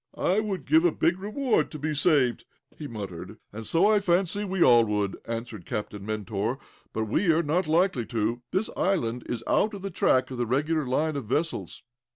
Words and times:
"I 0.17 0.39
would 0.39 0.65
give 0.65 0.83
a 0.83 0.91
big 0.91 1.19
reward 1.19 1.69
to 1.69 1.77
be 1.77 1.93
saved," 1.93 2.45
he 2.75 2.87
murmured. 2.87 3.37
"And 3.53 3.67
so, 3.67 3.85
I 3.85 3.99
fancy, 3.99 4.43
we 4.43 4.63
all 4.63 4.83
would," 4.83 5.15
added 5.27 5.67
Captain 5.67 6.03
Mentor. 6.03 6.57
"But 6.91 7.03
we 7.03 7.27
are 7.31 7.43
not 7.43 7.67
likely 7.67 8.07
to. 8.07 8.41
This 8.49 8.71
island 8.75 9.21
is 9.29 9.43
out 9.45 9.75
of 9.75 9.83
the 9.83 9.91
track 9.91 10.31
of 10.31 10.39
the 10.39 10.47
regular 10.47 10.87
line 10.87 11.15
of 11.15 11.25
vessels." 11.25 11.83